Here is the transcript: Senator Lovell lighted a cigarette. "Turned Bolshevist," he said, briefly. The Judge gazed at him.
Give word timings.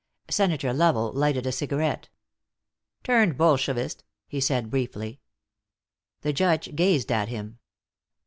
Senator 0.31 0.73
Lovell 0.73 1.13
lighted 1.13 1.45
a 1.45 1.51
cigarette. 1.51 2.09
"Turned 3.03 3.37
Bolshevist," 3.37 4.03
he 4.27 4.39
said, 4.41 4.71
briefly. 4.71 5.19
The 6.21 6.33
Judge 6.33 6.75
gazed 6.75 7.11
at 7.11 7.29
him. 7.29 7.59